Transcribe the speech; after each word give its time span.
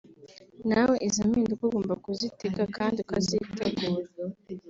nawe 0.69 0.95
izo 1.07 1.21
mpinduka 1.29 1.63
ugomba 1.65 1.93
kuzitega 2.03 2.63
kandi 2.77 2.97
ukazitegura 3.05 3.87